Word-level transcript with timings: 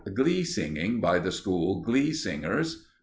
Glee 0.15 0.43
Singing 0.43 0.99
by 0.99 1.19
the 1.19 1.31
School 1.31 1.79
Glee 1.81 2.11
Singers. 2.11 2.87